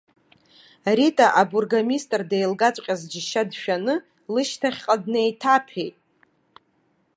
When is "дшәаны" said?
3.49-3.95